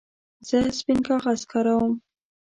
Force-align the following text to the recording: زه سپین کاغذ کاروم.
زه 0.47 0.57
سپین 0.79 0.99
کاغذ 1.07 1.41
کاروم. 1.51 1.93